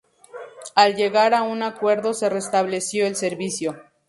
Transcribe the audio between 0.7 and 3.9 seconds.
Al llegar a un acuerdo se restableció el servicio.